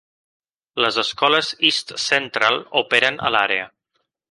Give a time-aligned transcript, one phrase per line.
[0.85, 3.71] Les escoles East Central operen a l'àrea.